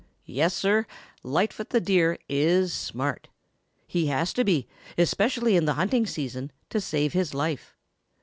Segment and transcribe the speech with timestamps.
[0.25, 0.87] Yes, Sir,
[1.21, 3.27] Lightfoot the Deer is smart.
[3.85, 7.75] He has to be, especially in the hunting season, to save his life.